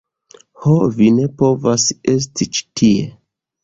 [0.63, 3.11] Ho, vi ne povas esti ĉi tie